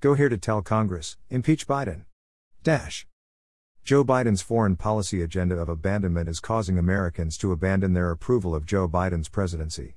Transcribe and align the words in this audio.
Go 0.00 0.14
here 0.14 0.28
to 0.28 0.38
tell 0.38 0.62
Congress, 0.62 1.16
impeach 1.28 1.66
Biden. 1.66 2.04
Dash. 2.62 3.04
Joe 3.82 4.04
Biden's 4.04 4.40
foreign 4.40 4.76
policy 4.76 5.22
agenda 5.22 5.56
of 5.56 5.68
abandonment 5.68 6.28
is 6.28 6.38
causing 6.38 6.78
Americans 6.78 7.36
to 7.38 7.50
abandon 7.50 7.94
their 7.94 8.12
approval 8.12 8.54
of 8.54 8.64
Joe 8.64 8.88
Biden's 8.88 9.28
presidency. 9.28 9.96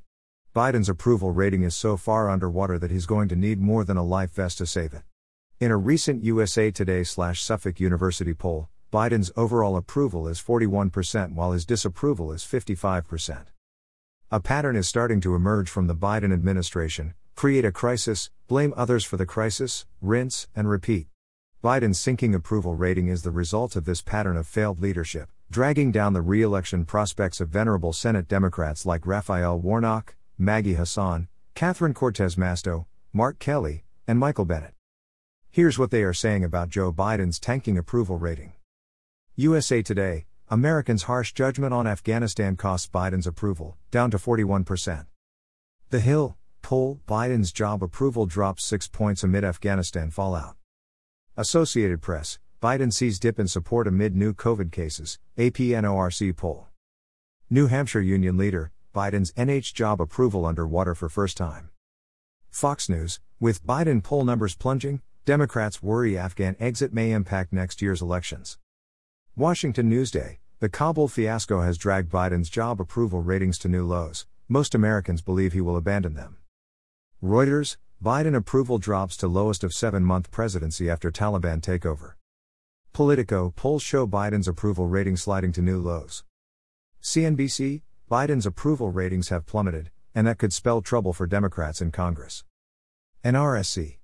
Biden's 0.56 0.90
approval 0.90 1.30
rating 1.30 1.62
is 1.62 1.76
so 1.76 1.98
far 1.98 2.32
underwater 2.32 2.80
that 2.80 2.90
he's 2.90 3.06
going 3.06 3.30
to 3.30 3.36
need 3.36 3.62
more 3.62 3.84
than 3.84 3.96
a 3.96 4.04
life 4.04 4.32
vest 4.32 4.58
to 4.58 4.66
save 4.66 4.94
it. 4.94 5.04
In 5.60 5.70
a 5.70 5.78
recent 5.78 6.24
USA 6.24 6.72
Today 6.72 7.04
slash 7.04 7.44
Suffolk 7.44 7.80
University 7.80 8.34
poll, 8.34 8.70
Biden's 8.92 9.32
overall 9.38 9.78
approval 9.78 10.28
is 10.28 10.42
41% 10.42 11.34
while 11.34 11.52
his 11.52 11.64
disapproval 11.64 12.32
is 12.32 12.42
55%. 12.42 13.46
A 14.32 14.40
pattern 14.40 14.76
is 14.76 14.88
starting 14.88 15.22
to 15.22 15.36
emerge 15.36 15.70
from 15.70 15.86
the 15.86 15.96
Biden 15.96 16.34
administration 16.34 17.14
create 17.42 17.66
a 17.66 17.72
crisis, 17.72 18.30
blame 18.48 18.72
others 18.78 19.04
for 19.04 19.18
the 19.18 19.26
crisis, 19.26 19.88
rinse, 20.00 20.48
and 20.56 20.70
repeat. 20.70 21.08
Biden's 21.64 22.00
sinking 22.00 22.36
approval 22.36 22.76
rating 22.76 23.08
is 23.08 23.24
the 23.24 23.32
result 23.32 23.76
of 23.76 23.84
this 23.84 24.00
pattern 24.00 24.38
of 24.38 24.46
failed 24.46 24.80
leadership, 24.80 25.28
dragging 25.50 25.92
down 25.92 26.14
the 26.14 26.22
re 26.22 26.44
election 26.44 26.86
prospects 26.86 27.42
of 27.42 27.50
venerable 27.50 27.94
Senate 27.94 28.28
Democrats 28.28 28.86
like 28.86 29.08
Raphael 29.08 29.60
Warnock, 29.60 30.16
Maggie 30.38 30.76
Hassan, 30.76 31.30
Catherine 31.56 31.96
Cortez 31.96 32.36
Masto, 32.36 32.86
Mark 33.12 33.40
Kelly, 33.40 33.86
and 34.08 34.20
Michael 34.20 34.46
Bennet. 34.46 34.76
Here's 35.50 35.80
what 35.80 35.90
they 35.90 36.04
are 36.04 36.14
saying 36.14 36.44
about 36.44 36.70
Joe 36.70 36.94
Biden's 36.94 37.40
tanking 37.40 37.76
approval 37.76 38.20
rating. 38.20 38.54
USA 39.36 39.82
Today 39.82 40.28
Americans' 40.48 41.04
harsh 41.10 41.34
judgment 41.34 41.74
on 41.74 41.88
Afghanistan 41.88 42.56
costs 42.56 42.88
Biden's 42.88 43.26
approval, 43.26 43.78
down 43.90 44.12
to 44.12 44.20
41%. 44.20 45.08
The 45.90 46.02
Hill 46.02 46.38
poll 46.62 47.00
Biden's 47.08 47.52
job 47.52 47.84
approval 47.84 48.26
drops 48.26 48.64
6 48.66 48.88
points 48.90 49.24
amid 49.24 49.44
Afghanistan 49.44 50.10
fallout. 50.10 50.56
Associated 51.38 52.02
Press 52.02 52.40
Biden 52.62 52.94
sees 52.94 53.20
dip 53.20 53.40
in 53.40 53.48
support 53.48 53.88
amid 53.88 54.16
new 54.16 54.34
COVID 54.34 54.72
cases, 54.72 55.18
APNORC 55.38 56.36
poll. 56.38 56.68
New 57.50 57.68
Hampshire 57.68 58.02
Union 58.02 58.38
leader 58.38 58.72
Biden's 58.94 59.32
NH 59.34 59.74
job 59.74 60.00
approval 60.00 60.46
underwater 60.46 60.94
for 60.94 61.10
first 61.10 61.38
time. 61.38 61.70
Fox 62.50 62.90
News 62.90 63.20
With 63.40 63.66
Biden 63.66 64.04
poll 64.04 64.26
numbers 64.26 64.56
plunging, 64.56 65.02
Democrats 65.26 65.82
worry 65.82 66.18
Afghan 66.18 66.56
exit 66.60 66.94
may 66.94 67.12
impact 67.12 67.54
next 67.54 67.82
year's 67.82 68.02
elections. 68.02 68.58
Washington 69.36 69.90
Newsday 69.90 70.38
The 70.60 70.70
Kabul 70.70 71.08
fiasco 71.08 71.62
has 71.62 71.78
dragged 71.78 72.12
Biden's 72.12 72.50
job 72.50 72.82
approval 72.82 73.22
ratings 73.22 73.58
to 73.60 73.70
new 73.70 73.86
lows. 73.86 74.28
Most 74.50 74.76
Americans 74.76 75.22
believe 75.22 75.54
he 75.54 75.62
will 75.62 75.78
abandon 75.78 76.14
them. 76.14 76.38
Reuters 77.24 77.78
Biden 78.04 78.36
approval 78.36 78.80
drops 78.80 79.16
to 79.18 79.28
lowest 79.28 79.64
of 79.64 79.74
seven 79.74 80.04
month 80.04 80.32
presidency 80.32 80.90
after 80.90 81.12
Taliban 81.12 81.62
takeover. 81.62 82.14
Politico 82.94 83.54
polls 83.56 83.84
show 83.84 84.08
Biden's 84.08 84.48
approval 84.48 84.88
rating 84.88 85.16
sliding 85.16 85.52
to 85.52 85.62
new 85.62 85.80
lows. 85.80 86.24
CNBC 87.00 87.84
Biden's 88.10 88.48
approval 88.48 88.90
ratings 88.90 89.30
have 89.30 89.46
plummeted, 89.46 89.92
and 90.16 90.26
that 90.26 90.40
could 90.40 90.52
spell 90.52 90.82
trouble 90.82 91.14
for 91.14 91.28
Democrats 91.28 91.80
in 91.80 91.92
Congress. 91.92 92.44
NRSC 93.24 94.00